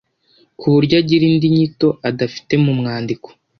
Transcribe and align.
ku 0.59 0.65
buryo 0.73 0.95
agira 1.01 1.23
indi 1.31 1.47
nyito 1.55 1.87
adafite 2.09 2.53
mu 2.63 2.71
mwandiko 2.79 3.27